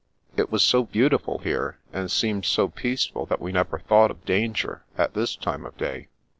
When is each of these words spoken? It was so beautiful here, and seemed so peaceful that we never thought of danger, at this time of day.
It 0.35 0.51
was 0.51 0.63
so 0.63 0.85
beautiful 0.85 1.37
here, 1.37 1.77
and 1.93 2.09
seemed 2.09 2.43
so 2.45 2.69
peaceful 2.69 3.27
that 3.27 3.39
we 3.39 3.51
never 3.51 3.77
thought 3.77 4.09
of 4.09 4.25
danger, 4.25 4.81
at 4.97 5.13
this 5.13 5.35
time 5.35 5.63
of 5.63 5.77
day. 5.77 6.07